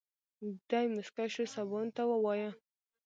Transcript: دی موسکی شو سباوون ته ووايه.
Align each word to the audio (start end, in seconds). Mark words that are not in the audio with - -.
دی 0.69 0.85
موسکی 0.95 1.27
شو 1.33 1.43
سباوون 1.53 1.87
ته 1.95 2.03
ووايه. 2.07 2.49